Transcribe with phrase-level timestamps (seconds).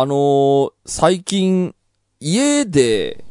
[0.00, 1.74] あのー最近、
[2.20, 3.24] 家で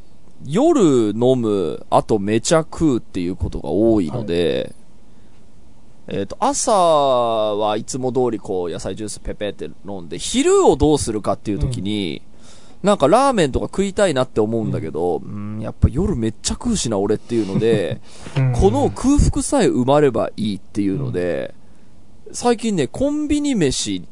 [0.46, 4.76] 夜飲む、あとめちゃ食うっていうことが多いので、
[6.10, 12.22] えっ、と、朝はいつも通りこう野菜ジュースペペって飲んで、昼をどうするかっていう時に、
[12.84, 18.02] なんかラーメンとか食いたいなって思うんだけど、うん、やっぱ夜めっちゃ食うしな俺っていうので、
[18.60, 21.56] この空腹さえ埋まればいいっていうので、
[22.34, 24.06] 最近ね、コンビニ飯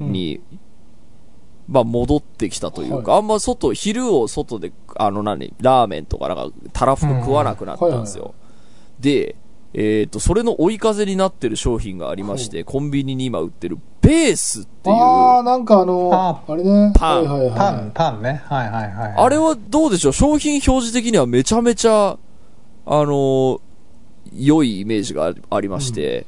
[0.00, 0.40] に、
[1.68, 8.34] まあ戻ってきたというか、はあんま外、昼を外で、あの何、ラーメンとかなんか、たらふく食わなくなったんですよ。
[9.00, 9.36] で、
[9.74, 16.92] えっ、と、それの追い風になってる商品がありまして、コンビニに今売ってるベースっていう、ああ、あなんかあの、ああれね。
[16.94, 17.90] パンはいはいパン、はい。
[17.94, 18.42] パンね。
[18.46, 19.30] はいはいはい。
[19.30, 20.12] れはどうでしょう？
[20.12, 22.16] 商品表示的にはめちゃめちゃ、あ
[22.86, 23.60] のー
[24.34, 26.26] 良いイメージがあありまして、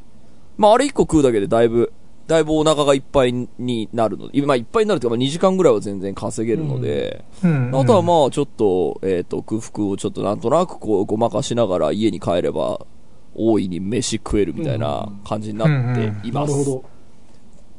[0.57, 1.93] まああれ1個食うだけでだいぶ、
[2.27, 12.87] だいぶお腹がいっぱいになるので、まあいっぱいになるというか、まあ2時間ぐらいは全然稼げるので、うん、うんあとはまあちょっと、えっ、と、空腹をちょっとなんとなくこうごまかしながら家に帰れば、
[13.35, 16.53] 大いに飯食えるみたいな感じになっています。
[16.53, 16.85] なるほど。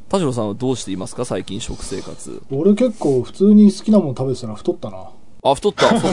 [0.10, 1.26] 田代さんはどうしていますか？
[1.26, 2.42] 最近食生活。
[2.52, 5.10] 俺結構普通に好きなもの食べてたら太ったな。
[5.48, 5.90] あ、太った。
[6.00, 6.10] そ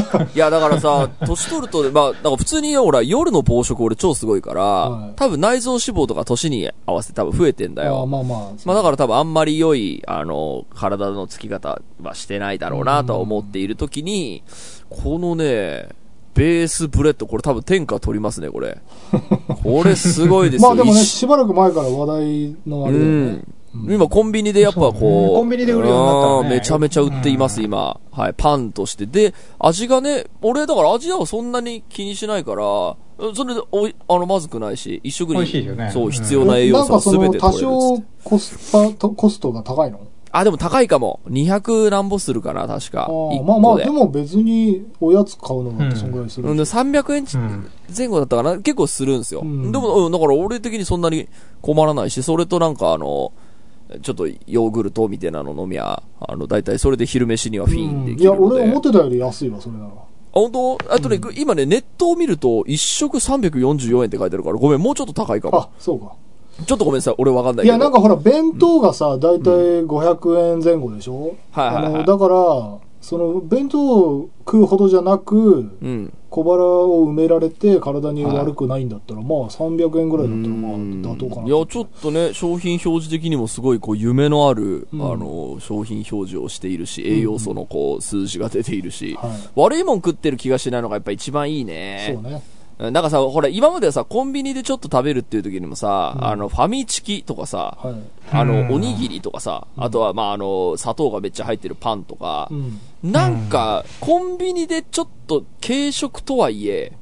[0.00, 0.26] うか。
[0.34, 8.06] いや、だからさ、年取ると、まあ、なんか普通に、ほら、夜の暴食俺超すごいから、はい多分内臓脂肪とか年に合わせて多分増えてんだああよ。
[8.06, 8.38] まあまあ。
[8.64, 14.42] まあだから多分あんまり良い、あの、体のつき方はしてないだろうなとは思っているときに、
[14.90, 15.88] このね、
[16.34, 18.78] ベースブレッド、これ多分天下取りますね、これ。
[19.62, 20.68] これすごいですよ。
[20.68, 23.44] まあでもね、一しばらく前から話題のあれだよね。
[23.74, 28.00] 今コンビニでやっぱこう、そうねコンビニで売るようになったらねうんめちゃめちゃ売っています、今。
[28.10, 29.06] はい、パンとして。
[29.06, 32.62] で、味がね、俺だから味はそんなに気にしないから、
[33.34, 38.02] それでおい、あの、まずくないし、一食に、美味しいよねそう、うん必要な栄養素は全て取れる多少。
[38.24, 40.00] コスパと、コストが高いの？
[40.36, 41.20] あ、でも高いかも。
[41.28, 43.08] 200何歩するかな、確か。
[43.44, 46.48] まあまあ、個ででも別におやつ買うのだってそんぐらいする。
[46.48, 47.24] うん、で300円
[47.96, 49.42] 前後だったかな結構するんですよ。
[49.42, 51.28] うんでも、うん、だから俺的にそんなに
[51.62, 53.32] 困らないし、それとなんかあの、
[54.02, 58.32] ちょっとヨーグルトみたいなの飲みゃ、あの、大体それで昼飯にはフィーンでうんいや。
[58.32, 59.90] 俺思ってたより安いわ、それなら。
[59.90, 59.92] あ、
[60.32, 60.78] 本当？
[60.90, 66.12] あとね、今ね、ネットを見ると、一食344円って書いてあるから、ごめん、もうちょっと高いかもあ。、そうか。
[66.66, 67.76] ちょっとごめんなさい、俺わかんないけど。
[67.76, 71.34] いや、なんかほら、弁当がさ、だいたい500円前後でしょ？
[71.52, 76.12] はいはいはいあの、だから、その、弁当を食うほどじゃなく、うん。
[76.30, 81.46] 小腹を埋められて体に悪くないんだったら、まあ300円ぐらいだったら、まあうん妥当かな。
[81.46, 89.30] いや、ちょっとね、商品表示的にもすごい、こう、夢のある、うんあの、商品表示をしているし、栄養素の、こう、数字が出ているし、はい。
[89.54, 92.14] 悪いもん食ってる気がしないのがやっぱ一番いいね。
[92.14, 92.42] そうね。
[92.48, 97.94] うんなんかさ、ほら、今まではさ、コンビニでちょっと食べるっていう時にもさ、うんあの、ファミチキとかさ、はい。
[98.32, 102.80] あの、うんおにぎりとかさ、あとは、まあ、あの、砂糖がめっちゃ入ってるパンとかう、ん。
[103.04, 106.92] なんか、コンビニでちょっと軽食とはいえ、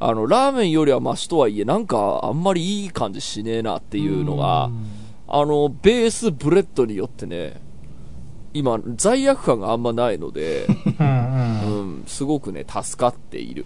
[0.00, 4.86] あの、ラーメンよりはマシとはいえ、なんか、あんまりいい感じしねえなっていうのが、うん
[5.26, 7.60] あの、ベースブレッドによってね、
[8.52, 10.66] 今、罪悪感があんまないので、
[11.00, 11.02] う。
[11.02, 13.64] ん、すごくね、助かっている。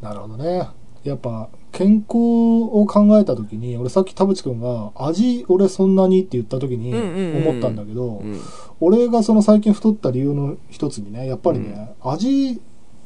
[0.00, 0.68] なるほどね。
[1.10, 8.40] やっぱ、健康を考えたときに、俺さっき田淵くんが、味俺そんなにって言ったときにうんうんうん思ったんだけど、うん。
[8.80, 12.60] 俺がその最近太った理由の一つにね、やっぱりね、味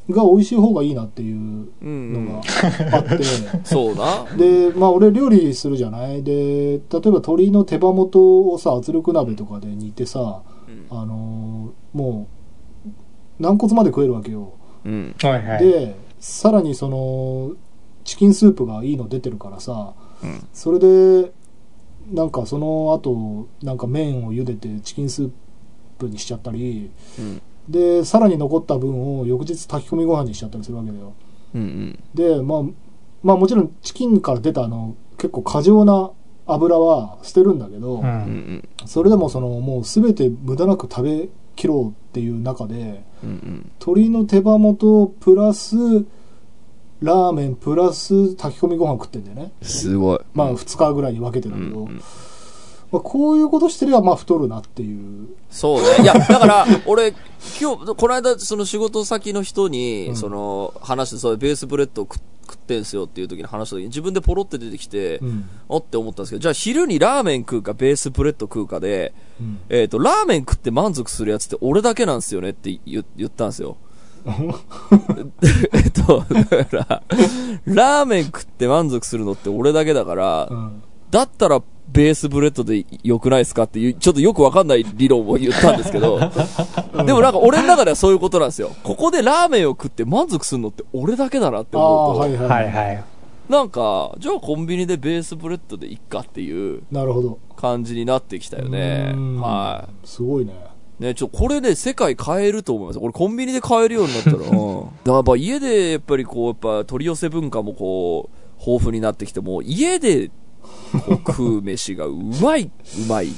[0.09, 2.41] が美味しい方がいいなっていううん、のが
[2.93, 3.23] あって、
[3.63, 4.25] そうな。
[4.37, 6.23] で、まあ俺料理するじゃない？
[6.23, 10.41] で、例えば鶏の手羽元をさ、圧力鍋とかで煮てさ、
[10.91, 12.27] うんあのーも
[12.85, 12.89] う、
[13.43, 14.53] 軟骨まで食えるわけよ。
[14.85, 15.15] うん。
[15.21, 15.63] はいはい。
[15.63, 17.51] で、さらにその、
[18.03, 21.31] チキンスープがいいの出てるからさ、うんそれで、
[22.11, 25.31] なんかその後、なんか麺を茹でてチキンスー
[25.97, 27.41] プにしちゃったり、うん。
[27.69, 31.13] で、さらに残った分を翌日炊き込みご飯にしちゃったりするわけだよ。
[31.55, 31.99] うん。
[32.13, 32.61] で、まあ、
[33.23, 36.11] まあもちろんチキンから出たあの、結構過剰な
[36.47, 37.99] 油は捨てるんだけど、う。
[37.99, 38.69] うんん。
[38.85, 43.71] それでもその、もうすべて無駄なく食べきろうっていう中で、うん。
[43.79, 45.75] 鶏の手羽元プラス、
[47.01, 49.51] ラーメンプラス炊き込みご飯食ってんだよね。
[49.61, 50.19] すごい。
[50.33, 52.01] まあ2日ぐらいに分けてだけど、うん
[52.91, 55.29] まあ、こういうことしてればまあ太るなっていう。
[55.49, 56.03] そうね。
[56.03, 57.13] いや、 だから、俺、
[57.59, 62.17] 今日、この間、その仕事先の人に、うんその、話して、そうベースブレッド食
[62.51, 65.49] 食ってんすよっていう時に話した時に、自分でポロって出てきて、うん。
[65.69, 69.59] おって思ったんですけど、じゃあ昼にラーメン食うか、ベースブレッド食うかで、うん。
[69.69, 73.77] えっ、と、ラーメン食って満足するやつって俺だけなんですよねって言言ったんですよ。
[75.73, 77.03] えっと、だから、
[77.65, 80.83] ラーメン食って満足するのって俺だけだから、うん。
[81.09, 86.19] だったら、ベースブレッドで良くないですかっていう、ちょっとよくわかんない理論を言ったんですけど、
[87.05, 88.71] でもなんか俺の中ではそういうことなんですよ。
[88.83, 93.03] ここでラーメンを食って満足するのって俺だけだなって思うと、はいはい、はいはい。
[93.49, 99.17] なんか、じゃあコンビニでベースブレッドでいっかっていうなるほど感じになってきたよねう。
[99.19, 100.55] んはすごいねい。
[101.01, 102.99] ね、ちょ、これで世界変えると思います。
[103.01, 104.45] 俺コンビニで買えるようになったら、 うん。
[104.45, 110.29] だからやっぱ家でやっぱりこう、やっぱ取り寄せ文化もこう、豊富になってきても、家で
[111.05, 113.29] こう 食う飯がうまい、うまい。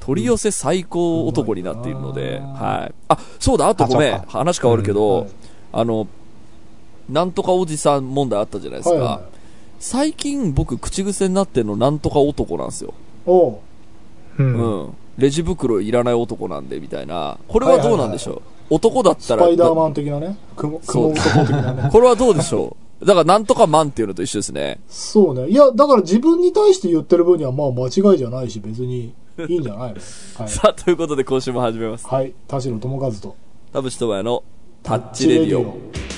[0.00, 2.94] 取り寄せ最高男になっているので、うんはい。
[3.08, 5.26] あ、そうだ、あとごめん、話変わるけど、はい
[5.74, 6.06] あの、
[7.08, 8.94] なんとかおじさん問題あったじゃないですか。
[8.94, 9.32] はいはい
[9.82, 12.94] 最近僕口癖になってるのなんとか男なんですよ。
[13.26, 13.52] おう
[14.38, 14.42] う。
[14.42, 14.94] うんん。
[15.18, 17.38] レジ袋いらない男なんでみたいな。
[17.48, 18.34] これはどうなんでしょ
[18.70, 19.42] う、男だったら。
[19.42, 20.36] スパイダーマン的なね？
[20.56, 21.88] 雲男的なね？
[21.90, 23.06] これはどうでしょう？
[23.06, 24.80] だからなんとかマンっていうのと一緒ですね。
[24.88, 29.12] そうねいやだから自分に対して言ってる分にはまあ間違いじゃないし別に
[29.48, 29.96] いいんじゃないの？
[30.38, 32.06] はい、さあ、ということで今週も始めます。
[32.06, 33.36] はい、田代智和と
[33.72, 34.44] 田淵智也の
[34.82, 36.11] タッチレディオ。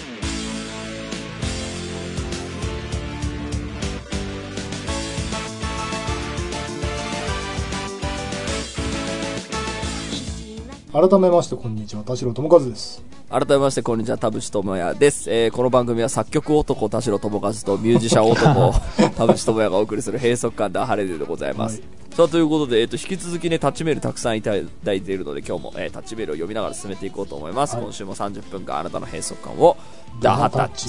[10.94, 15.28] 改めましてこんにちは田代智和です改めましてこんにちは、田淵智也です。
[15.28, 18.72] えー、この番組は作曲男田代智和とミュージシャン男
[19.16, 21.80] 田淵智也がお送りする閉塞感で晴れででございます。
[21.80, 24.52] はいさあ、ということで、えっ、と、引き続きね、タッチメールたくさんいた
[24.84, 27.74] だいているので、今日も、えータッチメールを読みながら進めていこうと思います。
[27.74, 29.76] はい今週も30分間あなたの閉塞感を
[30.20, 30.86] ダハタッチ。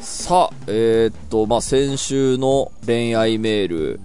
[0.00, 4.00] さあ、えーっと、まあ、先週の恋愛メール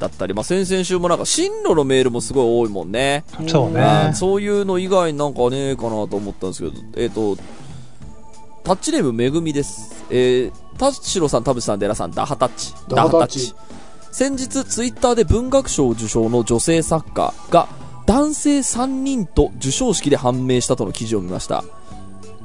[0.00, 3.24] だったり、まあ、先々週もなんか進路のメールもすごい多いもんね。
[3.46, 4.12] そうね。
[4.14, 7.40] そういうの以外になんかねえかなと思ったんですけど、えーっと、
[8.64, 10.04] タッチネームめぐみです。
[10.10, 12.74] えー、田代さん、田淵さん、デラさん、ダハタッチ。
[12.88, 13.54] ダハタッチ
[14.10, 17.68] 先日、ツイッターで文学賞受賞の女性作家が、
[18.06, 21.62] 男性3人と授賞式で判明したとの記事を見ました。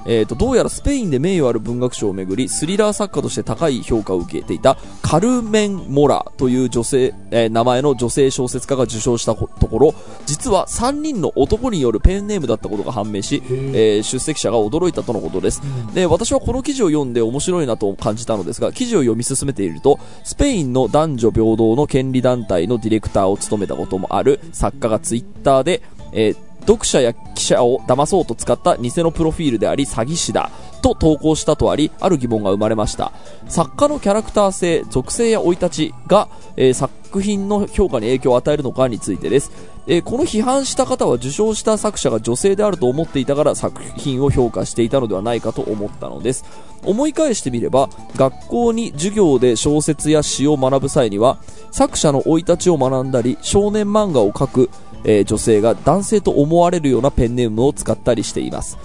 [0.05, 9.95] えー、とどうやらスペインで名誉ある文学賞をめぐりスリラー作家として高い評価を受けていたカルメン・モラという女性、えー名前の女性小説家が受賞したこところ
[10.25, 13.99] 実は3人の男によるペンネームだったことが判明し、えー。
[13.99, 15.93] ー出席者が驚いたとのことです、うん。
[15.93, 30.49] で私はこの記事を読んで面白いなと感じたのですが記事を読み進めているとスペインの男女平等の権利団体のディレクターを務めたこともある作家がツイッターで、えー読者や記者を騙そうと使った偽のプロフィールであり詐欺師だ
[30.81, 33.11] と投稿したとありある疑問が生まれました。
[33.47, 36.73] 作家のキャラクター性属性や生い立ちが、えー
[37.13, 39.51] 作品の評価に影響を与えるのかについてです、
[39.85, 46.43] えーこの批判した方は受賞した作者が女性であると思っていたから作品を評価していたのではないかと思ったのです。
[46.83, 51.37] 思い返してみれば学校に授業で小説や詩を学ぶ際には
[51.71, 54.69] 作者の生い立ちを学んだり少年漫画を描く、
[55.03, 58.77] えー女性が男性と思われるようなペンネームを使ったりしています。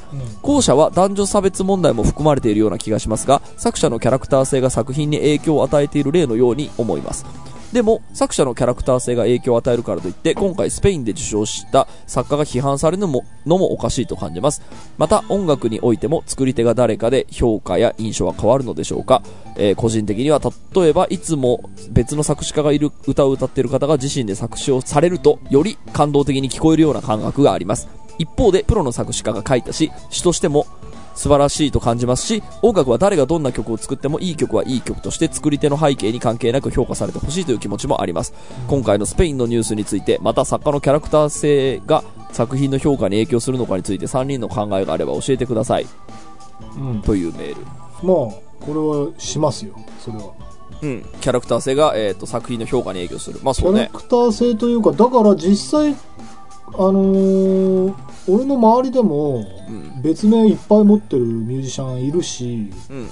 [0.42, 7.26] 後者は男女差別問題も含まれているような気がしますが作者のキャラクター性が作品に影響を与えている例のように思います
[7.72, 14.62] でも作者のキャラクター性が影響を与えるからといって今回スペインで受賞した作家が批判されるのものもおかしいと感じます。
[14.96, 19.22] また音楽においても作り手が誰かで評価や印象は変わるのでしょうか、
[19.56, 20.40] えー個人的には
[20.74, 27.88] 例えばいつも別の作詞家がいる歌を歌っている方が自身で作詞をされるとより感動的に聞こえるような感覚があります。
[28.18, 30.66] 一方でプロの作詞家が書いたし詩としても
[31.18, 38.32] 素晴らしいと感じますし音楽は誰がどんな曲を作ってもいい曲はいい曲として作り手の背景に関係なく評価されてほしいという気持ちもあります。
[38.68, 45.86] 今回のスペインのニュースについてまた作家のキャラクター性が作品の評価に影響するのかについて3人の考えがあれば教えてください。
[46.76, 47.02] うん。
[47.02, 47.62] というメール。
[47.64, 49.74] まあこれはしますよ。
[49.98, 50.32] それは。
[50.80, 53.40] うん、キャラクター性が、えー、と作品の評価に影響する。
[53.42, 53.90] まあキそうね。
[53.90, 55.96] ャラクター性というかだから実際
[56.74, 57.94] あのー
[58.30, 60.02] 俺の周りでもうん。
[60.02, 63.08] 別名いっぱい持ってるミュージシャンいるしうん。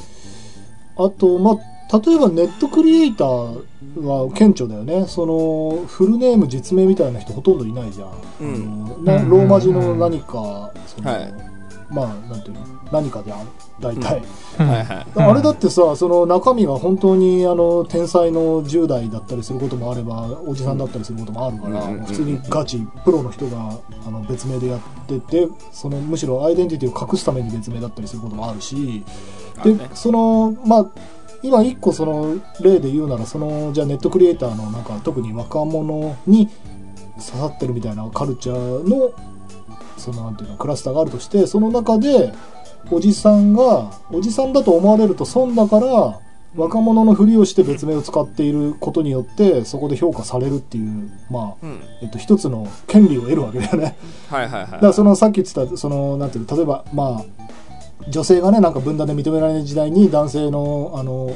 [0.99, 3.65] あとまあ例えばネットクリエイター
[4.03, 5.07] は顕著だよね。
[5.07, 8.11] そのフルネーム実名みたいな人ほとんどいないじゃん、
[8.41, 9.09] うん。
[9.09, 11.35] あのローマ字の何かその、はい。
[11.89, 12.61] まあなんていうの？
[12.91, 13.37] 何かであ
[13.81, 14.23] 大体、
[14.59, 14.69] うん。
[14.69, 15.07] はいはい。
[15.15, 29.05] あれだってさその中身が本当にあの天才の10代だったりすることもあればおじさんだったりすることもあるから、うん普通にガチプロの人があの別名でやっててそのむしろアイデンティティを隠すために別名だったりすることもあるし
[29.65, 30.87] で、そのまあ
[31.43, 36.49] 今一個その例で言うならそのじゃあネットクリエイターのなんか特に若者に
[37.17, 39.13] 刺さってるみたいなカルチャーの
[39.97, 42.33] そのなんていうのクラスターがあるとしてその中で
[42.91, 46.21] おじさんがおじさんだと思われると損だから
[46.55, 51.81] 若者のふりをして別名を使っていることによってそこで評価されるっていうまあ、うん。
[52.01, 53.97] えっと、一つの権利を得るわけだよね。
[54.31, 54.71] はいはいはい。
[54.71, 57.25] だからそのさっき言ってたそのなんていうの例えばまあ
[58.09, 61.35] 女性がねなんか分断で認められない時代に男性のあの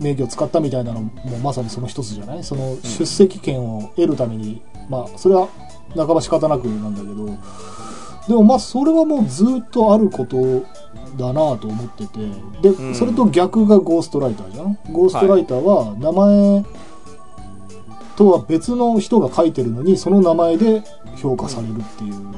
[0.00, 2.42] 名義を使ったみたいなのもまさにその一つじゃない？
[2.42, 5.46] その出席権を得るために、まあそれは
[5.94, 7.38] 半ば仕方なくなんだけど
[8.28, 10.64] でもまあそれはもうずっとあること
[11.16, 12.20] だなと思ってて。
[12.62, 12.94] で、うん。
[12.94, 14.78] それと逆がゴーストライターじゃん？
[14.92, 16.64] ゴーストライターは名前
[18.16, 20.82] とは別の人が書いてるのにその名前で
[21.16, 22.34] 評価されるっていううん。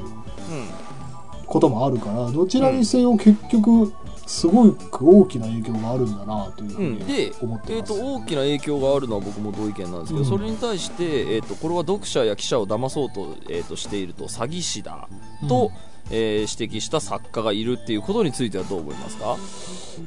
[1.45, 3.93] こともあるからどちらにせよ結局
[4.27, 7.97] すごく大きな影響があるんだなというふううん、でに、思ってえー、ます。
[7.99, 10.25] と大きな影響があるのは僕も同意見なんですけど、うん。
[10.25, 15.07] それに対して、えー、とこれは読者や記者を騙そうと,、えー、としていると詐欺師だ
[15.47, 15.71] と、
[16.11, 19.35] えー指摘した作家がいるっていうことについてはどう思いますか？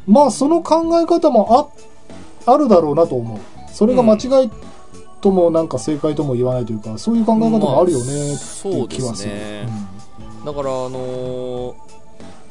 [0.06, 1.72] まあその考え方も
[2.46, 3.38] ああるだろうなと思う。
[3.72, 4.50] それが間違い
[5.20, 9.30] ともなんか正解とも言わないというかそういう考え方もあるよねっていうそうで気はする。
[9.30, 9.68] すね、
[10.46, 11.89] だからあのー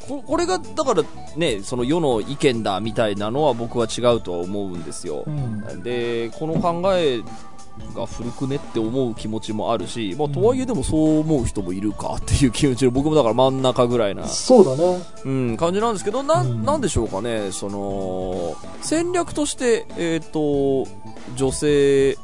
[0.10, 1.04] ここれがだから
[1.38, 5.24] ねその世の意見だみたいなのは僕は違うとは思うんですよ。
[5.28, 5.64] う、ん。
[5.64, 7.22] うんでこの考え
[7.96, 15.00] が古くねって思う気持ちもあるし、まあ、とはいえでもそう思う人もいるかっていう気持ちで僕もだから真ん中ぐらいな、そうだね。
[15.24, 20.90] うん、感じなんですけどな,、うんん、なんでしょうかねその戦略として、えー、と
[21.36, 22.18] 女性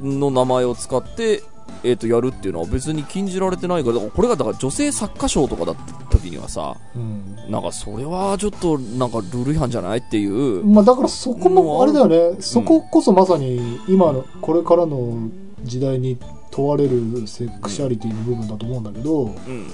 [0.00, 1.42] の名前を使って、
[1.84, 7.36] えー、とやるっていうのは別に禁じられてないからこれがだから女性作家賞とかだった時にはさうん。
[7.50, 15.28] なんかそれはちょっとなんかルール違反じゃないっていう、まあだからそこもあれだよね、そここそまさに今のこれからの
[15.64, 16.18] 時代に
[16.50, 19.66] 問われるセクシャリティの部分だと思うんだけど、うん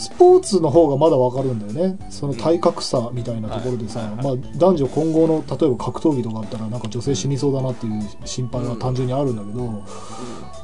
[0.00, 1.98] スポーツの方がまだわかるんだよね。
[2.08, 9.84] その体格差みたいなところでさ、まあ、男女混合の例えば格闘技とかあったらなんか女性死にそうだなっていう心配は単純にあるんだけど、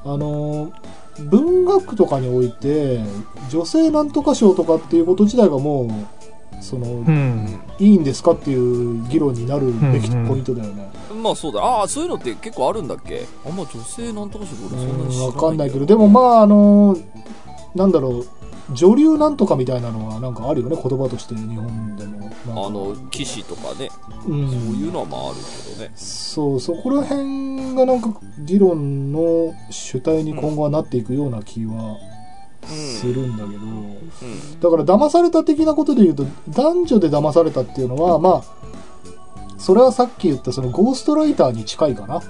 [0.04, 0.72] あの
[1.30, 3.00] 文学とかにおいて
[3.50, 5.90] 女性なんとか賞とかっていうこと自体がもう
[6.62, 7.60] その、うん。
[7.78, 10.90] いいんですかっていう議論になるべきうんうんポイントだよね。
[11.22, 11.60] まあそうだ。
[11.62, 13.26] ああそういうのって結構あるんだっけ？
[13.44, 16.96] あんま女性なんとかして俺そんなに知ないわかんないけど、でもまあ、あの、
[17.74, 18.26] なんだろう、
[18.73, 22.30] 女流なんとかみたいなのはなんかあるよね、言葉として日本でも。
[22.49, 23.90] あの騎士とかね、
[24.26, 25.92] うん、そういうのはまああるけどね。
[25.94, 31.96] そう、そこら辺がなんか議論の主体に今後はなっていくような気は
[32.66, 34.61] するんだけど、うん。
[34.61, 42.23] だから騙された的なことで言うと、男女で騙されたっていうのは、まあ、それはさっき言ったそのゴーストライターに近いかな。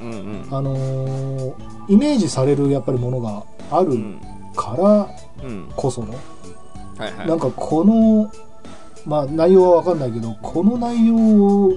[0.00, 0.48] うんうん。
[0.50, 4.20] あのーイメージされるやっぱりものがあるうん
[4.54, 5.68] からうん。
[5.76, 6.14] こその、
[6.98, 7.28] はいはい。
[7.28, 8.30] なんかこの、
[9.06, 11.72] まあ内容はわかんないけど、この内容を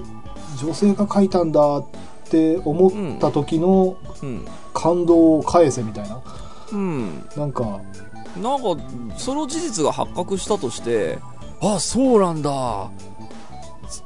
[0.62, 1.84] 女性が書いたんだっ
[2.30, 4.46] て思った時のうん。
[4.74, 6.20] 感動を返せみたいな？
[6.72, 7.28] うん。
[7.36, 7.80] なんか、
[8.40, 8.80] なんか
[9.16, 11.18] その事実が発覚したとして
[11.60, 12.88] あそうなんだ。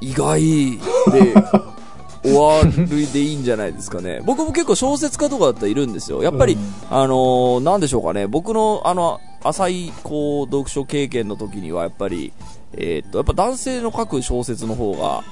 [0.01, 1.35] 意外で
[2.23, 4.21] 終わりでいいんじゃないですかね。
[4.27, 6.23] 僕も結構小説家とかだったらいるんですよ。
[6.23, 6.61] やっぱり、うん。
[6.91, 12.33] あのーなんでしょうかね、僕の、あの、浅い、こう、読書経験の時には、やっぱり、
[12.75, 15.23] えーっと、やっぱ男性の書く小説の方が、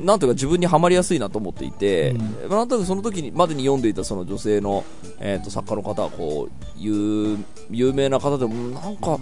[0.00, 0.06] うん。
[0.06, 2.48] なんとか自分にはまりやすいなと思っていて、うん。
[2.48, 4.84] なんとなくその時にまでに読んでいたその女性の、
[5.20, 7.36] えーっと作家の方はこう有
[7.70, 9.18] 有名な方でもなんか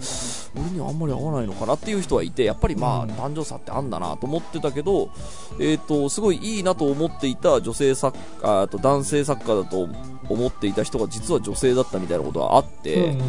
[0.55, 3.15] 俺にはあんまり合わないのかなっていう人はいてやっぱりまあ、うん。
[3.17, 5.11] 男女差ってあんだなと思ってたけど、
[5.59, 9.89] えーっとすごいいいなと思っていた女性作家あと男性作家だと
[10.29, 13.21] 思っていた人が実は女性だったみたいなことがあって、う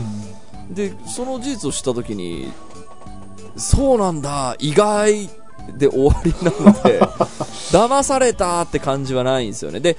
[0.71, 0.75] ん。
[0.75, 2.51] でその事実を知った時に
[3.57, 5.29] そうなんだ意外
[5.77, 7.01] で終わりなので
[7.71, 9.81] 騙されたって感じはないんですよね。
[9.81, 9.97] で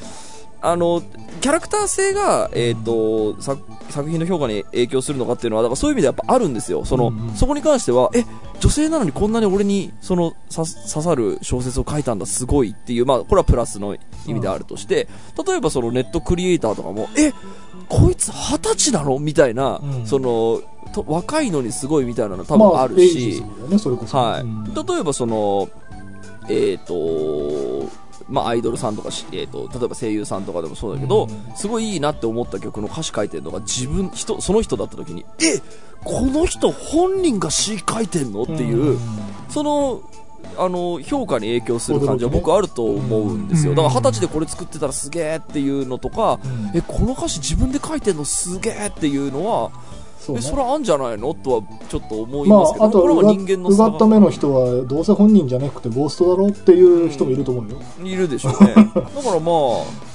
[0.65, 1.03] あの
[1.41, 6.85] キャラクター性が、えー、と作作品の評価に影響するのかっていうのはだからそういう意味でやっぱあるんですよ。
[6.85, 7.35] その、うんうん。
[7.35, 8.23] そこに関してはえ
[8.61, 15.09] 女性なのにこんなに俺にそのさ刺さる小説を書いたんだすごいっていうまあこれはプラスの意味であるとして、
[15.45, 17.33] 例えばそのネットクリエイターとかもえ
[17.89, 19.19] こいつ二十歳なの？
[19.19, 20.07] みたいな、うん。
[20.07, 20.61] その
[20.93, 25.69] と若いのにすごいみたいなの多まあ、分あるし、そうだよね、例えばその
[26.49, 27.89] えっ、と
[28.29, 31.55] まあ、アイドルさんとかし、えー、と例えば声優さんとかでもそうだけど、うん。
[31.55, 35.59] すごいいいなって思った曲の歌詞書いてるのが自分人その人だった時にえ
[36.03, 38.99] この人本人が詩書いてんのっていう、ん。
[39.49, 40.01] その
[40.57, 43.77] あの評価に影響する感じは僕あると思うんですよ、うん。
[43.77, 46.77] だから二十歳でこれ作ってたらすげえっていうのとか、うん。
[46.77, 49.71] えこの歌詞自分で書いてんのすげえっていうのは
[50.25, 50.41] そうね。
[50.43, 51.33] えそれはあんじゃないの？
[51.33, 58.73] とはちょっと思いまますけど、あ、あとはうが人間のうが差った目の人はどうせ本人じゃなくてゴーストだろっていう人もいると思うよ、いるでしょうね。
[58.73, 59.83] だからまあ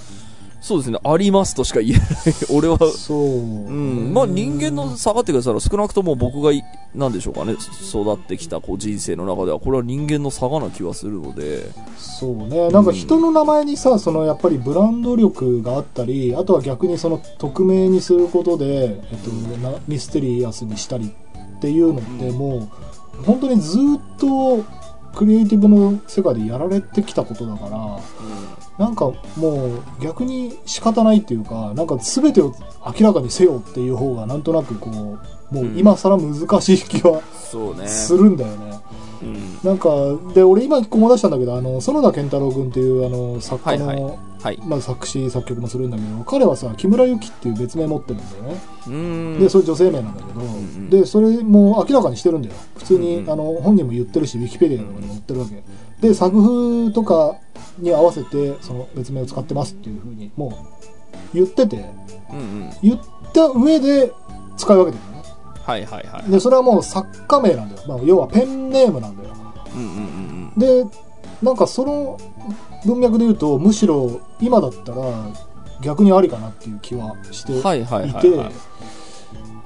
[0.60, 0.98] そうですね。
[1.04, 2.08] ありますとしか言えない。
[2.50, 7.52] 俺はそう、うん、まあ人間の差がってくださら少なくとも僕がいなんでしょうかね。
[7.52, 11.70] 育ってきたこう人生の中ではこれは人間の差がな気はするので。
[11.96, 12.68] そうね。
[12.70, 21.12] なんか人の名前にさそのやっぱりブランド力があったりあとは逆にその匿名にすることで、えっと、なミステリアスにしたり
[21.56, 22.68] っていうのっても
[23.20, 24.64] う本当にずっと
[25.18, 27.98] クリエイティブの世界でやられてきたことだから
[28.78, 29.06] なんか
[29.36, 32.54] もう逆に仕方ないっていうかなんか全てを
[32.86, 35.18] 明らかにせよっていう方がなんとなくこ
[35.50, 37.20] うもう今更難しい気は
[37.88, 38.80] するんだよね。
[39.22, 39.58] うん。
[39.64, 39.88] なんか
[40.34, 44.56] で俺今一個も出したんだけどあの園田健太郎君っていうあの作家の、はい。
[44.56, 48.42] はいまあ、作詞作曲もするんだけど彼はさ木村由紀っていう別名持ってるんだよ
[49.34, 52.54] ね、でそれ女性名なんだけど、んでそれも明らかにしてるんだよ。
[52.76, 53.30] 普通に、うんうん。
[53.30, 55.62] あの本人も言ってるしウィキペディアとかにも載ってるわけ。
[56.00, 57.36] で作風とか
[57.78, 60.68] に合わせてその別名を使ってますっていうふうにも
[61.32, 61.84] う言ってて
[62.30, 62.70] うんうん。
[62.82, 63.00] 言っ
[63.32, 64.12] た上で
[64.56, 65.28] 使い分けてるのね。
[65.64, 69.34] はいはいはいでそれはもう作家名なんだよ、まあ、要はペンネームなんだよ。
[69.74, 70.58] うんうんうん。
[70.58, 70.84] で
[71.42, 72.18] なんかその
[72.86, 75.26] 文脈で言うとむしろ今だったら
[75.80, 78.30] 逆にありかなっていう気はしていて、うんはいはいはい。
[78.30, 78.52] はい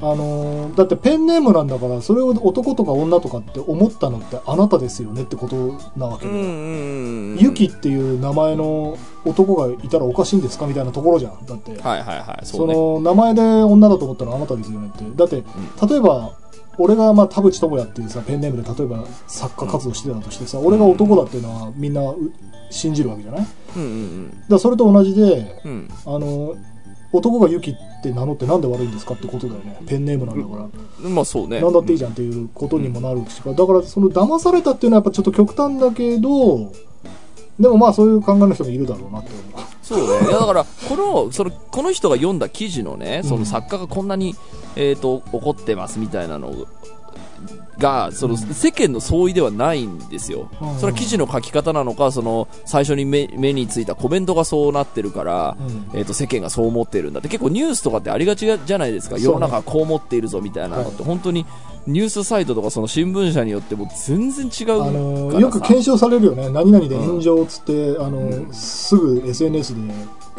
[0.02, 11.46] あのーだってペンネームなんだからそれを男とか女とかって思ったのってあなたですよねってことなわけで、うんうんうんユキっていう名前の男がいたらおかしいんですかみたいなところじゃん。
[11.46, 15.04] だって、はいはいはいその名前で女だと思ったらあなたですよねって。
[15.14, 15.42] だって
[15.88, 16.36] 例えば
[16.78, 22.16] 俺がまあ田淵智也っていうさペンネームで例えば作家活動してたとしてさ、俺が男だっていうのはみんなう
[22.70, 23.40] 信じるわけじゃない？
[23.40, 24.44] だかうんうん。
[24.48, 25.70] らそれと同じでうん。
[25.72, 26.54] うんあの
[27.12, 29.78] 男がユキって名乗ってなんで悪いんですかってことだよね。
[29.86, 30.68] ペンネームなんだか
[31.02, 31.60] ら、まあそうね。
[31.60, 33.42] なんだっていいじゃんっていうことにもなるし。
[33.42, 36.72] かだからその騙されたっていうのはやっぱちょっと極端だけど
[37.60, 39.72] でもまあそういう考えの人もいるだろうなって思う。
[39.82, 40.30] そうね。
[40.30, 44.34] だから、この、その、この人が読んだ記事のね、その作家がこんなに、
[44.76, 46.66] えっ、と、怒ってますみたいなの
[47.78, 50.48] が、その、世間の相違ではないんですよ。
[50.60, 50.76] うん。
[50.76, 55.56] それは記事の書き方なのか、その、最初に目目についたコメントがそうなってるから、
[55.92, 55.98] うん。
[55.98, 59.18] えっ、と、世間がそう思ってるんだって、結構ニュースとかってありがちじゃないですか。
[59.18, 61.46] 世の中はこう思っているぞみたいなのって、は本当に、
[61.86, 64.90] ニュースサイトとかその新聞社によっても全然違うあさ。
[64.92, 66.48] のよく検証されるよね。
[66.50, 69.92] 何々で炎上っつって、あのすぐ SNS で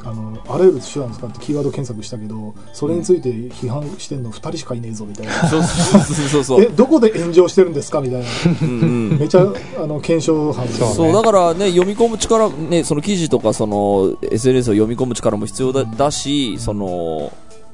[0.05, 6.61] あのあらゆる手段使ってキーワード検索したけどそれについて批判してんの2人しかいねえぞみたいなそうそうそう。
[6.61, 8.27] えどこで炎上してるんですかみたいな
[8.61, 8.85] うんう
[9.15, 9.41] んめちゃ
[9.77, 17.31] あの検証班ねそう、だからね、読み込む力、ね、その記事とか、その、SNS を読み込む力も必要だだし、その、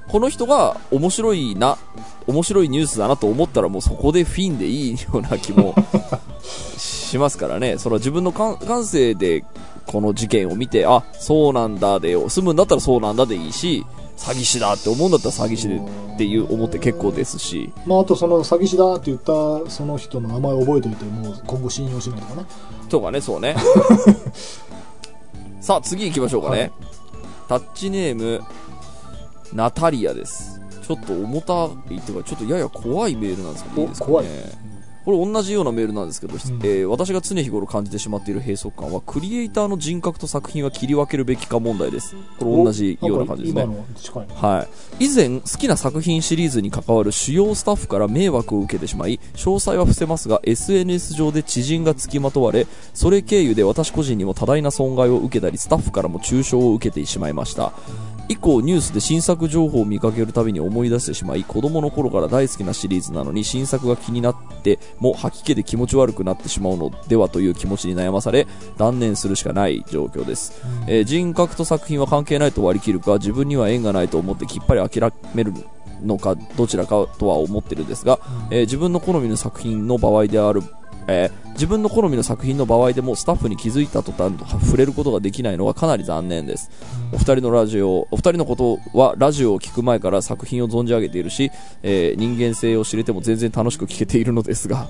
[0.08, 1.78] この人が面白いな、
[2.28, 5.76] 面白いニュースだなと思ったらもうそこでフィンでいいような気も
[6.78, 7.78] しますからね。
[7.78, 9.44] それは自分の感感性で
[9.89, 13.84] この事件を見て、あ、そうなんだでよ、済むんだったらそうなんだでいいし、
[14.17, 22.47] 詐欺師だって思うんだったら詐欺師でっていう思って結構ですし、まあ、あとその詐欺師だって言ったその人の名前を覚えておいてもう今後信用しないとかね
[22.89, 23.56] とかね、そうね。
[25.62, 26.60] さあ、次行きましょうかね。
[26.60, 26.71] はい
[27.49, 28.43] タッチネーム、
[29.54, 30.62] ナタリアです。
[30.88, 34.12] ちょっと重たいっていうか、ちょっとやや怖いメールなんですけど、いいですかね。
[34.12, 34.25] 怖い
[35.06, 42.16] これ同じようなメールなんですけど、んえー私が常日頃感じてしまっている閉塞感は、クリエイターの人格と作品は切り分けるべきか問題です。
[42.40, 43.68] これ同じような感じですね。
[44.36, 44.68] は
[45.00, 45.06] い。
[45.06, 57.74] 以前、好きな作品シリーズに関わる主要スタッフから迷惑を受けてしまい、詳細は伏せますが、SNS 上で知人が付きまとわれ、それ経由で私個人にも多大な損害を受けたり、スタッフからも中傷を受けてしまいました。
[58.30, 68.46] 以降、ニュースで新作情報を見かけるたびに思い出してしまい、子供の頃から大好きなシリーズなのに、新作が気になっても吐き気で気持ち悪くなってしまうのではという気持ちに悩まされ、
[68.78, 70.62] 断念するしかない状況です。
[70.88, 75.52] えー人格と作品は関係ないと割り切るか自分には縁がないと思ってきっぱり諦める
[76.04, 78.20] のかどちらかとは思ってるんですが、
[78.52, 80.62] えー自分の好みの作品の場合である、
[81.10, 84.32] えー自分の好みの作品の場合でもスタッフに気づいた途端
[84.65, 86.72] 触れることができないのはかなり残念です、
[87.12, 91.52] お二人のラジオお二人のことはラジオを聞く前から作品を存じ上げているし、
[91.84, 94.88] えー人間性を知れても全然楽しく聞けているのですが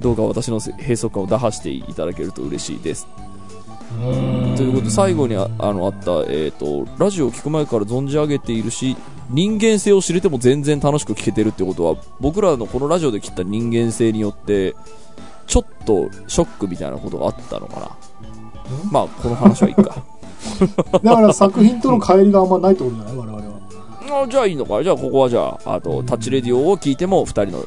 [0.00, 3.06] どうか私の閉塞感を打破していただけると嬉しいです。
[4.56, 8.96] ということで最後にああのあった、えー、とラジオを聞く前から存じ上げているし
[9.30, 14.74] 人間性を知れても全然楽しく聞けてるってことは僕らのこのラジオで切った人間性によって
[15.46, 17.90] ちょっとショックみたいなことがあったのかな。
[18.90, 20.02] まあこの話はいいか。
[21.02, 23.16] だから作品との乖離があんまないってことじゃない？
[23.16, 24.22] 我々は。
[24.24, 24.82] あじゃあいいのか。
[24.82, 27.64] じゃあここはじゃああとタッチレディオを聞いても2人の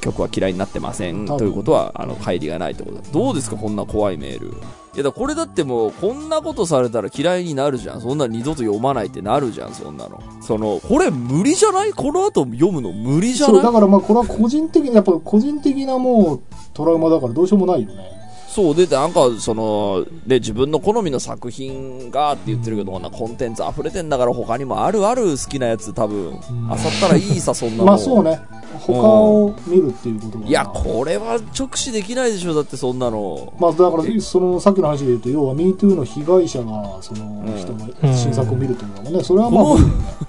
[0.00, 1.26] 曲は嫌いになってません。
[1.26, 2.96] ということはあの乖離がないってこと。
[2.96, 4.54] だどうですかこんな怖いメール
[4.94, 8.02] いやだこれだってもうこんなことされたら嫌いになるじゃん。
[8.02, 10.22] そんな二度と読まないってなるじゃんそんなの。
[10.42, 11.92] そのこれ無理じゃない？
[11.94, 13.56] この後読むの無理じゃない？
[13.56, 16.42] そうだからまあこれは個人的にやっぱ個人的なもう
[16.74, 18.21] トラウマだからどうしようもないよね。
[18.52, 26.38] そうでなんかそので自分の好みの作品がって言ってるけど、こんなコンテンツ溢れてんだから他にもあるある好きなやつ多分
[26.70, 27.84] あさったらいいさそんなの。
[27.86, 28.38] まあそうね。
[28.78, 33.54] 他を見るっていうことがいやこれは直視できないでしょだってそんなの。
[33.58, 39.80] まあだからそのさっきの話で言うと要は MeToo の被害者がその人の新作を見るっていうのはねそれはまあね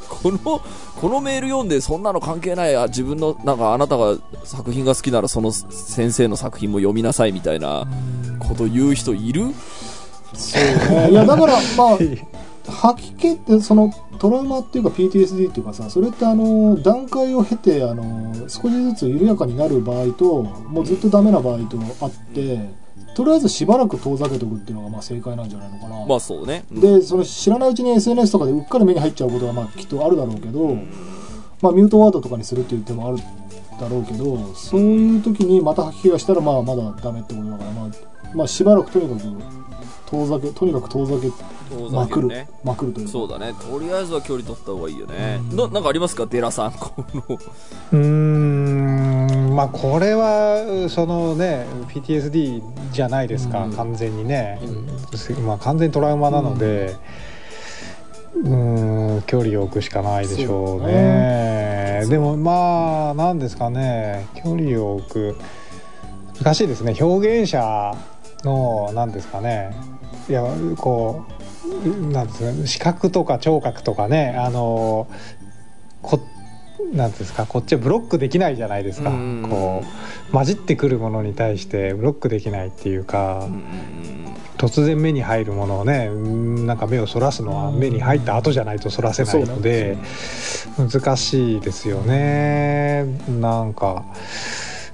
[0.07, 0.61] この
[1.03, 2.87] このメール読んでそんなの関係ない。
[2.87, 7.85] 自分のなんかあなたが作品が好きならその先生の作品も読みなさいみたいな
[8.39, 9.47] こと言う人いる？
[10.33, 11.11] そう。
[11.11, 11.97] いやだからまあ
[12.71, 22.59] 吐き気ってそのトラウマっていうか PTSD っていうかさそれってあの段階を経てあの少しずつ緩やかになる場合ともうずっとダメな場合とあって
[23.15, 26.81] とりあえずしばらく遠ざけておくっていうのがまあ正解なんじゃないのかな、まあそうね、うん。
[26.81, 30.75] でその知らないうちに SNS とかでうっかり目に入っちゃうことがまあきっとあるだろうけど、
[31.61, 33.17] まあ、ミュートワードとかにするっていう手もある
[33.79, 37.89] だろうけどそういう時にまた吐き気がしたらまあまだダメってことだから、まあ、
[38.35, 39.21] まあしばらくとにかく
[40.13, 41.27] 遠ざけとにかく遠ざけ
[41.75, 42.47] 遠まくる、ね。
[42.63, 42.93] まくる。
[42.93, 43.11] というか。
[43.11, 43.53] そうだね。
[43.53, 46.27] とりあえずは距離取った方がいいよね、ななんかありますか？
[46.27, 46.71] デラさん。
[46.77, 47.23] この。
[47.31, 49.55] うーん。
[49.55, 53.73] まあこれはそのね PTSD じゃないですか、うん。
[53.73, 54.59] 完全にね、
[55.45, 56.95] まあ完全にトラウマなので
[58.35, 62.05] うーん距離を置くしかないでしょうそうね。
[62.09, 64.27] でもまあなんですかね。
[64.35, 65.35] 距離を置く。
[66.43, 66.95] 難しいですね。
[66.99, 67.95] 表現者
[68.43, 69.75] のなんですかね
[70.29, 70.43] いや
[70.77, 71.25] こ
[71.85, 75.07] うなんですかね視覚とか聴覚とかねあの
[76.01, 76.19] こ
[76.93, 79.09] なんですかこっちはブロックできないじゃないですか。
[79.09, 79.83] うんこ
[80.29, 89.97] う混じってくるものに対してブロックできないっていうかうんうん突然目に入るものをねうんなんか目をそらすのは目に入った後じゃないとそらせないので
[90.77, 93.05] 難しいですよね。
[93.29, 94.05] なんか。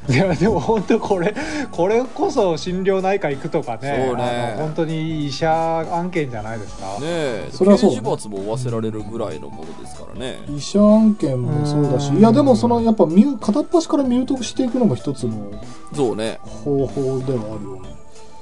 [0.10, 1.36] いやでも本当これ
[1.72, 4.56] これこそ心療内科行くとかねそうね。
[4.58, 5.52] 本当に医者
[5.95, 6.86] 案件じゃないですか。
[7.00, 10.39] ねえそれはそう刑事罰も負わせられるぐらいのものですからね。
[10.50, 12.17] 医者案件もそうだしうん。
[12.17, 13.06] いやでもそのやっぱ
[13.39, 15.52] 片っ端からミュートしていくのも一つの
[15.93, 16.39] そうね。
[16.43, 17.89] 方法ではあるよね。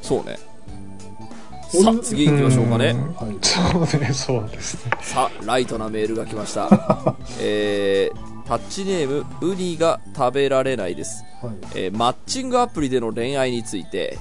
[0.02, 0.40] そうね。
[1.70, 2.92] さあ次行きましょうかね。
[2.92, 3.28] うん。
[3.28, 3.38] はい。
[3.42, 4.92] そうねそうですね。
[5.02, 6.70] さあライトなメールが来ました。
[7.42, 11.26] えー、タッチネームウニが食べられないです。
[11.42, 11.56] はい。
[11.76, 14.18] えーマッチングアプリでの恋愛について、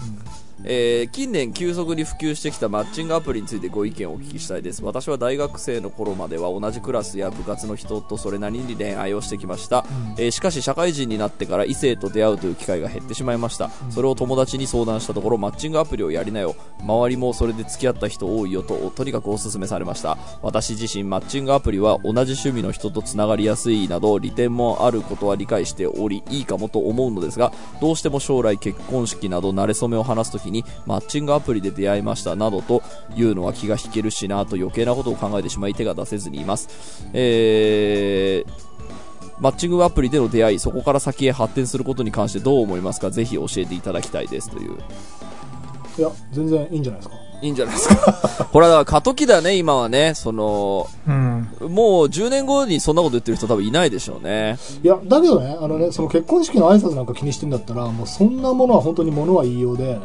[0.69, 4.85] えー近年急速に普及してきたマッチングアプリについてご意見をお聞きしたいです。
[4.85, 9.87] 私は大学生の頃までは同じクラスや部活の人とそれなりに恋愛をしてきました、
[10.19, 20.19] えーしかし社会人になってから異性と出会うという機会が減ってしまいました、それを友達に相談したところマッチングアプリをやりなよ周りもそれで付き合った人多いよととにかくお勧めされました。
[20.43, 30.56] 私自身マッチングアプリは同じ趣味の人とつながりやすいなど利点もあることは理解しておりいいかもと思うのですがどうしても将来結婚式など慣れ初めを話すときに
[30.87, 32.83] マッチングアプリで出会いましたなどと
[33.17, 38.67] いうのは気が引けるしなと余計なことを考えてしまい手が出せずにいます、えー
[39.39, 43.11] マッチングアプリでの出会いそこから先へ発展することに関してどう思いますか？
[43.11, 44.79] ぜひ教えていただきたいですという。
[45.99, 47.17] いや全然いいんじゃないですか。
[47.43, 48.45] いいんじゃないですか？
[48.51, 50.15] これはだから過渡期だね今はね。
[50.15, 51.49] そのうん。
[51.61, 54.57] もう10年後にそんなこと言ってる人多分いないでしょうね。
[54.83, 59.99] いやだけどねあのねその結婚式の挨拶なんか気にしてんだったらもうそんなものは本当にものは言いようで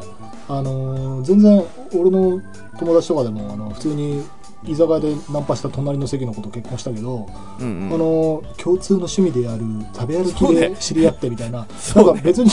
[0.57, 2.41] あのー全然俺の
[2.79, 4.23] 友達とかでもあの普通に
[4.63, 7.27] 居酒屋でナンパした隣の席の子と結婚したけど、
[7.59, 7.93] うんうん。
[7.93, 12.49] あのー共通の趣味である食べ歩きで知り合ってみたいな、ねなんか別に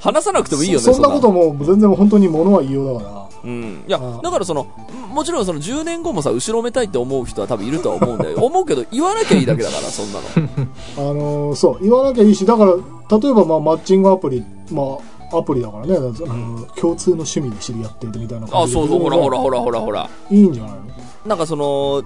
[0.00, 1.08] 話さなくてもいいよねそそんな。
[1.08, 3.28] ことも全然本当にものは言いようだから。
[3.44, 4.64] うん、いやだからその
[5.12, 8.36] もちろんその10年後もさ後ろめたいって思う人は多分いるとは思うんだよ。
[8.44, 10.26] 思うけど言わなきゃいいだけだからそんなの。
[11.10, 12.72] あのーそう言わなきゃいいしだから
[13.18, 18.78] 例えばまあマッチングアプリまあアプリだからね、あの共通の趣味で知り合ってるみたいな感じで。
[18.80, 20.10] あそうそうほらほらほらほらほら。
[20.30, 20.80] いいんじゃないの？
[21.26, 22.02] なんかその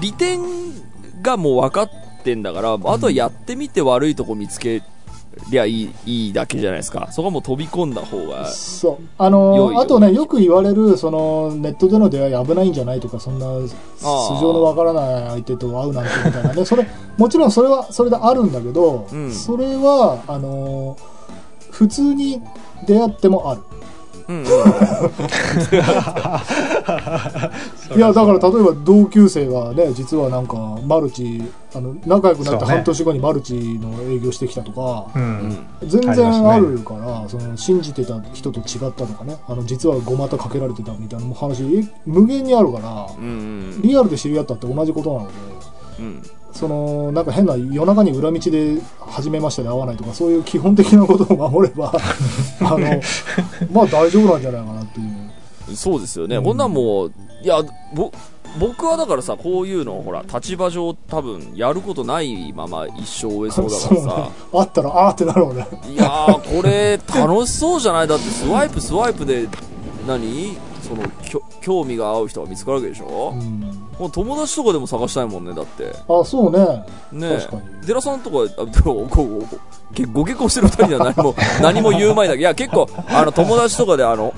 [0.00, 0.40] 利点
[1.22, 1.90] がもう分かっ
[2.22, 4.82] てんだから、あとはやってみて悪いとこ見つけ
[5.50, 7.08] りゃいいいいだけじゃないですか。
[7.10, 9.04] そこはもう飛び込んだ方がそう。
[9.16, 13.68] あのー良いよあとねよく言われるそのネットでの出会い危ないんじゃないとかそんな素
[14.40, 16.86] 性のわからない相手と会うなんてみたいなねそれ
[17.16, 21.11] もちろんそれはそれであるんだけど、うんそれはあのー
[21.82, 22.40] 普通に
[22.86, 23.62] 出会ってもある
[24.28, 24.44] うんうん
[27.96, 31.42] いやだから例えば同級生がね実はなんかマルチ
[31.74, 35.66] あの仲良くなって半年後にマルチの営業してきたとか、ううんん。
[35.82, 43.80] 全然あるから、その信じてた人と違ったとかねあの実はごまたかけられてたみたいなもう話え無限にあるから、うん。
[43.82, 45.32] リアルで知り合ったって同じことなので
[45.98, 46.22] うん。
[46.52, 51.92] そのなんか変な夜中に裏道で初めましてで会わないとかそういう基本的なことを守れば
[52.60, 52.78] あの
[53.72, 55.76] まあ大丈夫なんじゃないかなっていう。
[55.76, 56.36] そうですよね。
[56.36, 57.12] うんこんなんもう、
[57.42, 57.62] いや、
[57.94, 58.10] ぼ、
[58.58, 64.28] 僕はだからさ、こういうのをほら、立場上多分やることないまま一生終えそうだからそうねさ。
[64.54, 68.08] あったらあーってなるもんねいやー、これ楽しそうじゃない？
[68.08, 69.48] だってスワイプスワイプで、
[70.06, 70.56] 何？
[70.92, 73.60] その、興味が合う人が見つかるわけでしょ、うん。
[73.98, 75.92] もう友達とかでも探したいもんね、だって。
[76.08, 76.84] あそうね。
[77.12, 77.86] ね確かに。
[77.86, 84.34] 寺さんとか、あでもこうけご結婚してる二人には何も、 何も言う前だけど、いや、結構、あの、友達とかで、あの、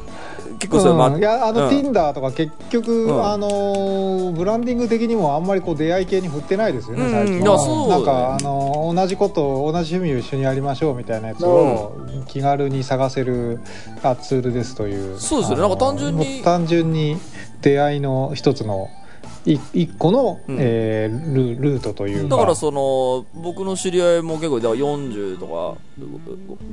[0.59, 1.19] 結構それ、まうん。
[1.19, 1.77] いやあの、うん。
[1.77, 3.27] Tinder とか結局、うん。
[3.27, 7.11] あのーブランディング的にもあんまりこう出会い系に振ってないですよね、うん。
[7.11, 7.89] 最近いやそう。
[7.89, 11.97] なんか、あのー同じこと同じ趣味を一緒にやりましょうみたいなやつを
[12.29, 13.61] 気軽に探せる
[14.03, 15.19] あツールですという。
[15.19, 15.65] そうですよね。
[15.65, 17.17] あのーなんか単純に単純に
[17.61, 19.04] 出会いの一つのい
[19.47, 20.57] 一個の、うん。
[20.59, 22.37] えールルートというか。
[22.37, 25.77] だからその僕の知り合いも結構だから40とか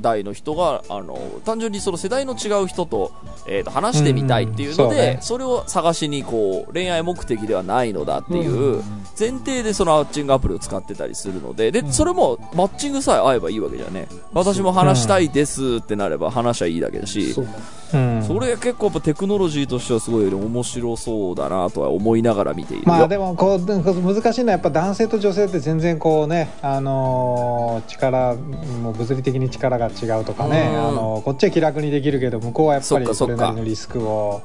[0.00, 3.12] 代の人があの単純にその世代の違う人と,、
[3.46, 4.94] えーと話してみたいっていうので、うんうん。
[4.94, 5.18] そうね。
[5.20, 6.72] それを探しにこう。
[6.72, 8.82] 恋愛目的ではないのだっていう
[9.18, 14.08] 前提でそのマッチングアプリを使ってたりするのでで、うんそれもマッチングさえ合えばいいわけじゃね。
[14.32, 17.52] 私も話したいですってなれば話はいいだけだし、そうね
[17.92, 18.22] うん。
[18.22, 30.88] それ結構やっぱテクノロジーとしてはすごい面白そうだなとは思いながら見ているよ、まあでもこう難しいのはやっぱ男性と女性って全然こうね、あのー力もう物理的に力が違うとかね、うん。
[30.88, 34.42] あのーこっちは気楽にできるけど向こうはやっぱりそれなりのリスクを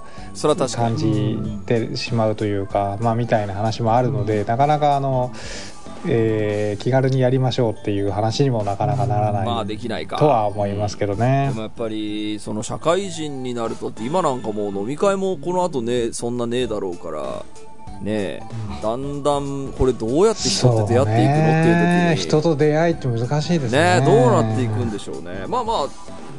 [0.76, 0.98] 感に。
[0.98, 5.32] じてしまうというか、まあみたいな話もあるので、なかなかあの、
[6.06, 10.18] えー気軽にやりましょうっていう話にもなかなかならない、まあできないか。
[10.18, 11.48] とは思いますけどね。
[11.50, 11.56] で。
[11.56, 17.44] もやっぱりその社会人になるとって今なんかもう飲み会もこの後ねそんなねえだろうから
[18.02, 18.44] ねえ
[18.82, 24.00] だんだんこれどうやって人って出会っていくのっていう時に人と出会いって難しいですね。
[24.00, 25.46] ねえどうなっていくんでしょうね。
[25.48, 25.88] まあまあ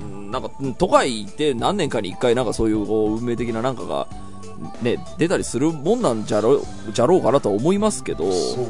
[0.03, 4.07] うんなんかうん都会って何年かに1回なんかそういうこう運命的ななんかが
[4.83, 8.31] ね出たりするもんなんじゃろうじゃろうかなとは思いますけど。
[8.31, 8.67] そう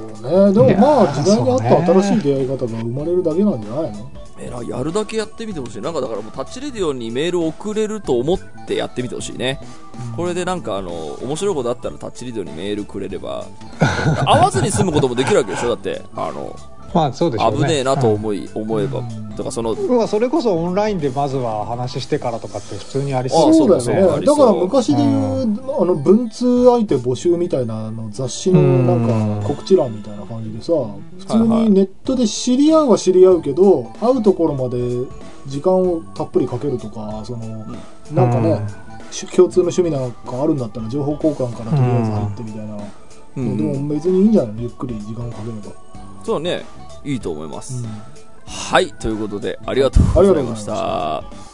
[0.47, 0.53] ね。
[0.53, 4.11] でもまあ時代に合った新しい出会い方が生まれるだけなんじゃないの？
[4.41, 5.83] えらやるだけやってみてほしい。
[5.83, 9.61] なんかだからもうタッチレディオにメールを送れると思ってやってみてほしいね。
[10.17, 10.91] これでなんかあの
[11.23, 13.47] 面白いことあったらタッチレディオにメールくれれば
[14.25, 15.71] 会わずに済むこともできるわけでしょ？
[15.71, 16.55] だってあの
[16.95, 17.59] まあそうでしょうね。
[17.59, 19.01] 危ねえなとうん思い、思えば。
[19.01, 23.55] だからそのまあそれこそオンラインでまずは話してからとかって普通にありあそう。
[23.55, 24.27] そうだそうよね。
[24.27, 25.43] だから昔でいう、
[25.81, 28.95] あの文通相手募集みたいなあの雑誌のな
[29.37, 30.73] んか告知欄みたいな感じでさ
[31.19, 31.63] 普通はいはい。
[31.65, 34.79] にネットで知り合うは知り合うけど会うところまで
[35.47, 37.67] 時間をたっぷりかけるとかその
[38.13, 38.67] なんかね、
[39.11, 42.77] し共通の趣味なんかあるんだったら情報交換からとりあえず入ってみたいな、
[43.37, 43.57] うん。
[43.57, 44.53] でも別にいいんじゃない？
[44.55, 45.77] のゆっくり時間をかければ、
[46.29, 46.63] そうね。
[47.05, 47.91] いいと思います、うん。
[48.47, 48.93] はい。
[48.93, 51.48] ということでありがとうございました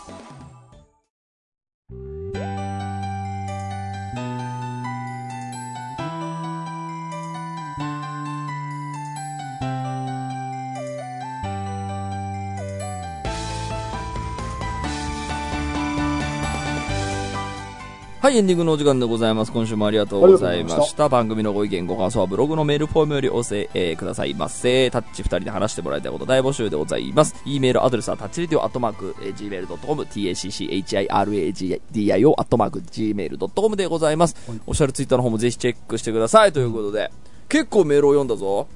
[18.24, 19.52] はい、エンディングのお時間でございます。
[19.52, 20.88] 今週もありがとうございまし。
[20.88, 24.90] した番組のご意見、ご感想はブログのメールフォームよりお寄せ、えーくださいませ。
[24.90, 27.36] タッチ二人で話してもらいたいこと大募集でございます。
[27.44, 34.36] e メールアドレスはタッチレディオアットマーク、えー gmail.com、tacchiradio アットマーク gmail.com でございます。
[34.48, 36.52] はいオフィシャルツイッターの方もぜひチェックしてください。
[36.52, 37.12] ということで、
[37.50, 38.68] 結構メールを読んだぞ。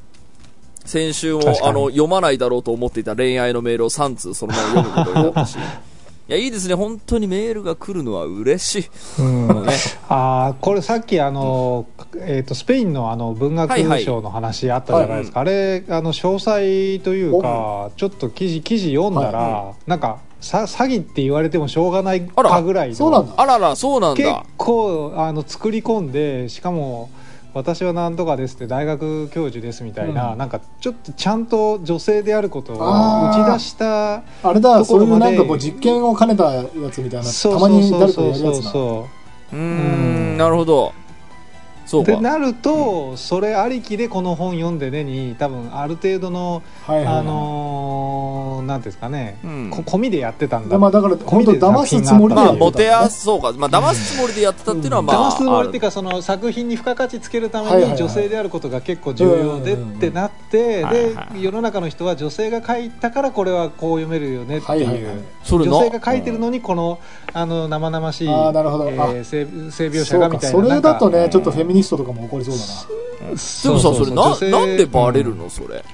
[0.85, 5.57] 先週もあの読まないだろうと思っていた恋愛のメールを3通そのまま読むことになったし。
[6.29, 6.75] いや、いいですね。
[6.75, 9.23] 本当にメールが来るのは嬉しい。
[9.23, 9.73] うんね、
[10.11, 11.87] あーこれさっきあの、
[12.17, 24.45] えー、とスペインのあの文学はいはい賞の話あったじゃないですか、あれあの詳細というかちょっと記事記事読んだら、はなんかさ詐欺って言われてもしょうがないかぐらいのそうなんだあらら、そうなん結だ。
[24.59, 27.09] 構あの作り込んでしかも
[27.59, 30.39] 私はなんとかですって大学教授ですみたいな、うん。
[30.39, 39.09] なんかちょっとちゃんと女性であることを打ち出したあれだとそういうなんかこう実験を兼ねたやつみたいなそうたまにそう誰かそうそうやるやつだそ
[39.53, 39.57] う。
[39.57, 40.93] うーん、なるほど。
[41.89, 42.13] そうか。
[42.13, 47.17] でなると、それありきでこの本読んでねに多分ある程度の、はいはいはい。
[47.21, 49.71] あののなんていうんですかね、うん。
[49.71, 53.53] こ込みでやってたんだ、でまあだから本当騙すつもりでまあ、やってたモテやす、そうか。
[53.53, 57.93] まあ、騙すつもりでやってたっていうのは、まあ、騙すつもりっていうか、かその作品に付加価値つけるためはいはいはい。
[57.93, 61.35] に女性であることが結構重要でってなってはいはいはい。
[61.35, 65.03] で世の中の人は女性が書いたからこれはこう読めるよねってはいはいはい。
[65.03, 66.99] いうそれな女性が書いてるのにこの
[67.33, 68.89] あの生々しいあーなるほど。
[68.91, 72.67] えー性性描写がみたいなそれだとねちょっとフェミニストとかも怒りそうだな。
[73.27, 74.11] でもさ、そうそうそれ
[74.51, 75.85] な、なんでバレるの、それ。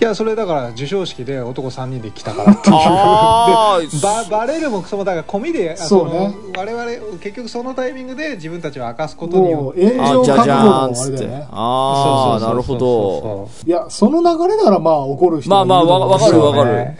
[0.00, 2.74] いやそれだから授賞式で男3人で来たからっていう。
[2.74, 3.86] あで
[4.30, 6.34] ババレるもクソもだから込みであそうね。
[6.54, 11.48] の我々結局そのタイミングで自分たちを明かすことによもうってあ、炎上覚悟あれだよね。
[11.50, 12.78] ああ、なるほど。
[12.78, 16.96] どいやその流れならまあ怒る人まあまあわわかるわかる。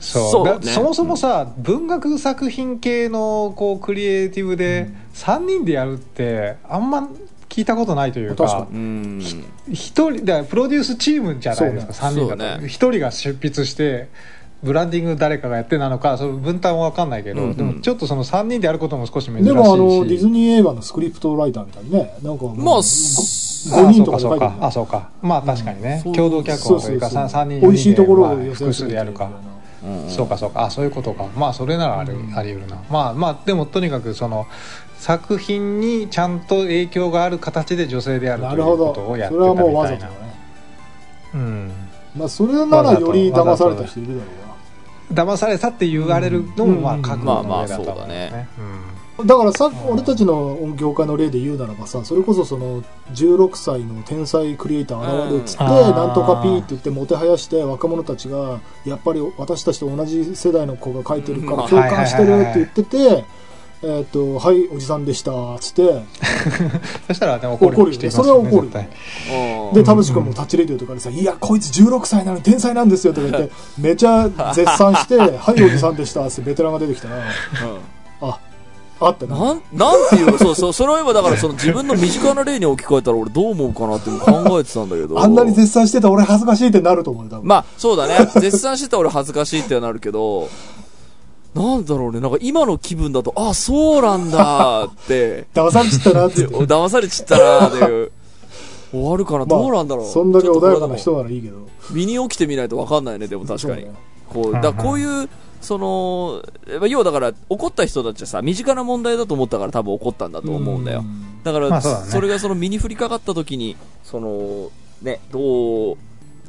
[0.00, 0.30] そう。
[0.32, 0.54] そうね。
[0.66, 7.08] だそもそもさ文学作品系のこうクリエイティブで3人でやるってあんま
[7.52, 8.66] 聞いたことないというか。
[9.70, 12.66] 一人だからプロデュースチームじゃないですか、そう3人だと。
[12.66, 14.08] 一、人が執筆して
[14.62, 17.56] ブランディング誰かがやってなのかその分担は分かんないけど、うんうん。
[17.56, 19.44] でもちょっとその3人でやることも少し珍しいし。
[19.44, 25.10] でもあのディズニー映画のスクリプトライターみたいにねなんかもうまあ、ごす5人とかで書いてるあそうか。
[25.20, 29.30] まあ確かにね、そう共同脚そう本というかそうそう3人美味しいところを複数でやるか、
[29.84, 30.64] うんそうかそうか。
[30.64, 31.26] あそういうことか。
[31.36, 32.36] まあそれならあり,、うん。
[32.36, 32.78] あり得るな。
[32.90, 34.46] まあまあでもとにかくその
[34.98, 40.08] 作品にちゃんと影響がある形で女性であるということをやってそれはもうたみたいな。
[40.08, 40.34] わざとだね。
[41.34, 41.72] うん。
[42.16, 44.30] まあそれならより騙された人いるだろ
[45.10, 45.24] うな。
[45.24, 47.02] 騙されたって言われるのもまあうん。
[47.02, 48.48] 覚悟の上だと思そうだね
[49.24, 52.82] だからさ俺たちの業界の例で言うならばさそれこそその
[53.12, 61.68] 16歳の天才クリエイター現れるっつって、なんとかピーって言ってもてはやして若者たちがやっぱり私たちと同じ世代の子が書いてるからうん。
[61.68, 63.24] 共感してるって言ってて
[63.84, 66.02] 「えっとはいおじさんでした」っつって。
[67.08, 67.86] そしたらね怒怒るよね。
[67.86, 68.70] る人それは怒る
[69.74, 77.16] で田淵君もタッチレディオとかでさ「いやこいつ16歳なのに天才なんですよ」とか言ってめちゃ絶賛して「はいおじさんでした」ってベテランが出てきたら。
[77.16, 77.92] あ
[79.06, 85.20] あってななん、なんていう、そうそう、それを今だからその自分の身近な例に置き換えたら俺どう思うかなって考えてたんだけど。
[85.20, 88.26] あんなに絶賛してた俺恥ずかしいってなると思うよ多分まあ、そうだね。
[88.40, 90.48] 絶賛してた俺恥ずかしいってなるけど、
[91.54, 92.20] なんだろうね。
[92.20, 98.12] なんか今の気分だと、あ、そうなんだって、 騙されちったなってで 騙されちったなっていう。
[98.90, 100.06] 終わるかな、どうなんだろう？
[100.06, 101.56] そんだけ穏やかな人ならいいけど
[101.90, 103.86] 身に起きてみないと分かんないね、でも確かに。
[104.28, 105.28] こう、だこういう、
[105.62, 106.42] その、
[106.78, 111.04] まあ要はだから、怒った人たちはさ、身近な問題だと思ったから多分怒ったんだと思うんだよ。
[111.44, 114.70] だから、まあそねそれがその身に降りかかった時に、その、
[115.00, 115.96] ね、どう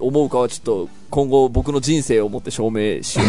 [0.03, 3.25] 思うかはちょっと、今後僕の人生をもって証明しよ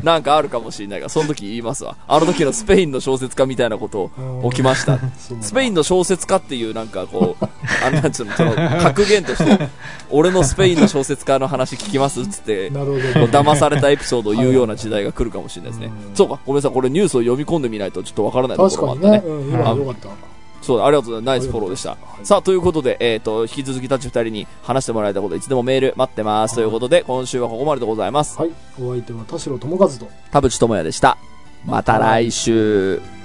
[0.04, 1.96] なんかあるかもしれないが、その時言いますわ。
[2.08, 4.10] あの時のスペインの小説家みたいなこと
[4.50, 4.98] 起きました。
[5.40, 7.44] スペインの小説家っていうなんかこう、
[7.84, 9.68] あんなんつうの、その格言として、
[10.10, 15.92] 俺のスペインの小説家の話聞きますっつって、騙されたエピソードを言うような時代が来るかもしれないですね。
[16.14, 19.18] そうか、ごめんなさい、これニュースを読み込んでみないとちょっとわからないとこ確ろもあったね。
[19.18, 20.31] ねうんよかった
[20.62, 21.38] そうだ、ありがとうございます。
[21.40, 21.96] ナイスフォローでした。
[22.22, 26.54] さあ、ということで、えっ、と、引き続きたち二人に話してもらいたいこと、いつでもメール待ってます。
[26.54, 28.38] ということで、今週はここまででございます。
[28.38, 31.18] はいお相手は田代智和と田淵智也でした。
[31.66, 33.21] また来週。